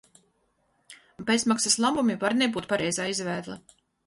[1.27, 3.61] Bezmaksas labumi var nebūt pareizā izvēle.